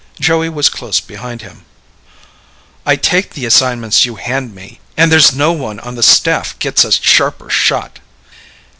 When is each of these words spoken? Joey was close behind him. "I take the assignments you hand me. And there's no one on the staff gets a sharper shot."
Joey 0.19 0.49
was 0.49 0.67
close 0.67 0.99
behind 0.99 1.43
him. 1.43 1.63
"I 2.87 2.95
take 2.95 3.35
the 3.35 3.45
assignments 3.45 4.03
you 4.03 4.15
hand 4.15 4.55
me. 4.55 4.79
And 4.97 5.11
there's 5.11 5.35
no 5.35 5.51
one 5.51 5.79
on 5.79 5.93
the 5.93 6.01
staff 6.01 6.57
gets 6.57 6.83
a 6.83 6.91
sharper 6.91 7.51
shot." 7.51 7.99